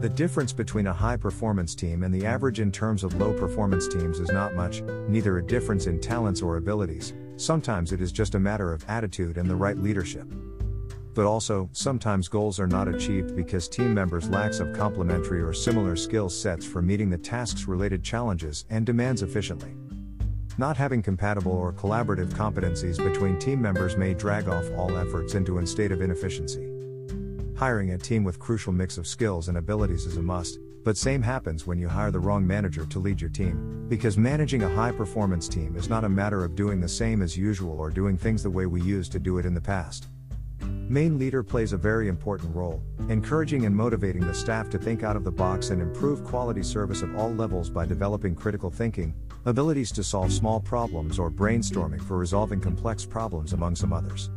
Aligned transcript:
The 0.00 0.08
difference 0.08 0.52
between 0.52 0.86
a 0.86 0.92
high 0.92 1.16
performance 1.16 1.74
team 1.74 2.04
and 2.04 2.14
the 2.14 2.24
average 2.24 2.60
in 2.60 2.70
terms 2.70 3.02
of 3.02 3.14
low 3.14 3.32
performance 3.32 3.88
teams 3.88 4.20
is 4.20 4.30
not 4.30 4.54
much, 4.54 4.80
neither 5.08 5.38
a 5.38 5.42
difference 5.44 5.88
in 5.88 6.00
talents 6.00 6.40
or 6.40 6.56
abilities, 6.56 7.14
sometimes 7.34 7.90
it 7.90 8.00
is 8.00 8.12
just 8.12 8.36
a 8.36 8.38
matter 8.38 8.72
of 8.72 8.84
attitude 8.86 9.38
and 9.38 9.50
the 9.50 9.56
right 9.56 9.76
leadership. 9.76 10.32
But 11.14 11.26
also, 11.26 11.68
sometimes 11.72 12.28
goals 12.28 12.60
are 12.60 12.68
not 12.68 12.86
achieved 12.86 13.34
because 13.34 13.68
team 13.68 13.92
members 13.92 14.28
lacks 14.28 14.60
of 14.60 14.72
complementary 14.72 15.42
or 15.42 15.52
similar 15.52 15.96
skill 15.96 16.28
sets 16.28 16.64
for 16.64 16.80
meeting 16.80 17.10
the 17.10 17.18
tasks 17.18 17.66
related 17.66 18.04
challenges 18.04 18.66
and 18.70 18.86
demands 18.86 19.22
efficiently. 19.22 19.74
Not 20.58 20.76
having 20.76 21.02
compatible 21.02 21.50
or 21.50 21.72
collaborative 21.72 22.28
competencies 22.28 23.02
between 23.02 23.36
team 23.40 23.60
members 23.60 23.96
may 23.96 24.14
drag 24.14 24.46
off 24.46 24.64
all 24.76 24.96
efforts 24.96 25.34
into 25.34 25.58
a 25.58 25.66
state 25.66 25.90
of 25.90 26.02
inefficiency. 26.02 26.77
Hiring 27.58 27.90
a 27.90 27.98
team 27.98 28.22
with 28.22 28.38
crucial 28.38 28.72
mix 28.72 28.98
of 28.98 29.06
skills 29.08 29.48
and 29.48 29.58
abilities 29.58 30.06
is 30.06 30.16
a 30.16 30.22
must, 30.22 30.60
but 30.84 30.96
same 30.96 31.20
happens 31.20 31.66
when 31.66 31.76
you 31.76 31.88
hire 31.88 32.12
the 32.12 32.20
wrong 32.20 32.46
manager 32.46 32.86
to 32.86 33.00
lead 33.00 33.20
your 33.20 33.30
team, 33.30 33.84
because 33.88 34.16
managing 34.16 34.62
a 34.62 34.68
high 34.68 34.92
performance 34.92 35.48
team 35.48 35.74
is 35.74 35.88
not 35.88 36.04
a 36.04 36.08
matter 36.08 36.44
of 36.44 36.54
doing 36.54 36.80
the 36.80 36.88
same 36.88 37.20
as 37.20 37.36
usual 37.36 37.80
or 37.80 37.90
doing 37.90 38.16
things 38.16 38.44
the 38.44 38.50
way 38.50 38.66
we 38.66 38.80
used 38.82 39.10
to 39.10 39.18
do 39.18 39.38
it 39.38 39.44
in 39.44 39.54
the 39.54 39.60
past. 39.60 40.06
Main 40.62 41.18
leader 41.18 41.42
plays 41.42 41.72
a 41.72 41.76
very 41.76 42.06
important 42.06 42.54
role, 42.54 42.80
encouraging 43.08 43.66
and 43.66 43.74
motivating 43.74 44.24
the 44.24 44.32
staff 44.32 44.70
to 44.70 44.78
think 44.78 45.02
out 45.02 45.16
of 45.16 45.24
the 45.24 45.32
box 45.32 45.70
and 45.70 45.82
improve 45.82 46.22
quality 46.22 46.62
service 46.62 47.02
at 47.02 47.12
all 47.16 47.34
levels 47.34 47.70
by 47.70 47.84
developing 47.84 48.36
critical 48.36 48.70
thinking, 48.70 49.12
abilities 49.46 49.90
to 49.90 50.04
solve 50.04 50.32
small 50.32 50.60
problems 50.60 51.18
or 51.18 51.28
brainstorming 51.28 52.00
for 52.00 52.18
resolving 52.18 52.60
complex 52.60 53.04
problems 53.04 53.52
among 53.52 53.74
some 53.74 53.92
others. 53.92 54.30